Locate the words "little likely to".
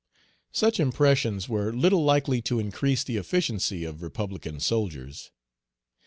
1.71-2.59